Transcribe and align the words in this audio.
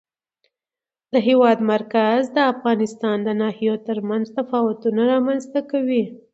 د 1.13 1.15
هېواد 1.27 1.59
مرکز 1.73 2.21
د 2.35 2.37
افغانستان 2.53 3.17
د 3.23 3.29
ناحیو 3.41 3.75
ترمنځ 3.87 4.25
تفاوتونه 4.37 5.01
رامنځته 5.13 5.59
کوي. 5.71 6.03